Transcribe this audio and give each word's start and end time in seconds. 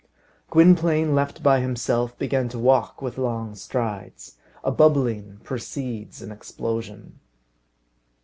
Gwynplaine, 0.49 1.13
left 1.13 1.43
by 1.43 1.59
himself, 1.59 2.17
began 2.17 2.49
to 2.49 2.57
walk 2.57 3.03
with 3.03 3.19
long 3.19 3.53
strides. 3.53 4.35
A 4.63 4.71
bubbling 4.71 5.37
precedes 5.43 6.23
an 6.23 6.31
explosion. 6.31 7.19